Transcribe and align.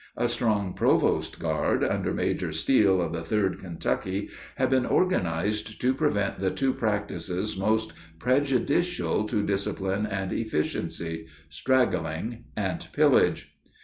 A 0.17 0.27
strong 0.27 0.73
provost 0.73 1.37
guard, 1.37 1.83
under 1.83 2.11
Major 2.11 2.51
Steele 2.51 2.99
of 3.03 3.13
the 3.13 3.19
3d 3.21 3.59
Kentucky, 3.59 4.31
had 4.55 4.71
been 4.71 4.83
organized 4.87 5.79
to 5.79 5.93
prevent 5.93 6.39
the 6.39 6.49
two 6.49 6.73
practices 6.73 7.55
most 7.55 7.93
prejudicial 8.17 9.25
to 9.27 9.45
discipline 9.45 10.07
and 10.07 10.33
efficiency 10.33 11.27
straggling 11.51 12.45
and 12.57 12.87
pillage. 12.93 13.53